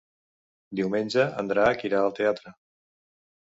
Diumenge 0.79 1.25
en 1.43 1.51
Drac 1.51 1.85
irà 1.91 2.01
al 2.07 2.17
teatre. 2.21 2.55